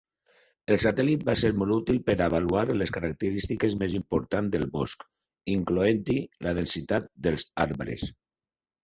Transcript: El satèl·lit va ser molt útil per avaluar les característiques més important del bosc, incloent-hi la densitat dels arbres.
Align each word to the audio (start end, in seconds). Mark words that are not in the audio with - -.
El 0.75 0.77
satèl·lit 0.83 1.25
va 1.25 1.33
ser 1.41 1.49
molt 1.61 1.73
útil 1.75 1.99
per 2.07 2.15
avaluar 2.27 2.63
les 2.81 2.93
característiques 2.95 3.75
més 3.81 3.97
important 3.99 4.47
del 4.55 4.65
bosc, 4.79 5.05
incloent-hi 5.57 6.17
la 6.49 6.55
densitat 6.61 7.07
dels 7.29 7.47
arbres. 7.69 8.09